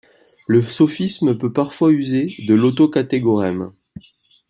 [0.47, 3.71] Le sophisme peut parfois user de l'autocatégorème.